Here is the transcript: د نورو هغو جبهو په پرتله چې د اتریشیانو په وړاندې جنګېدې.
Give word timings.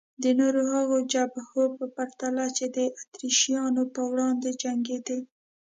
د 0.23 0.25
نورو 0.39 0.61
هغو 0.73 0.97
جبهو 1.13 1.63
په 1.77 1.85
پرتله 1.95 2.45
چې 2.57 2.65
د 2.75 2.77
اتریشیانو 2.99 3.83
په 3.95 4.01
وړاندې 4.11 4.49
جنګېدې. 4.63 5.19